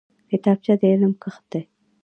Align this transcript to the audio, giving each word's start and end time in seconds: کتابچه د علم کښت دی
کتابچه 0.29 0.73
د 0.81 0.83
علم 0.91 1.11
کښت 1.21 1.43
دی 1.51 1.61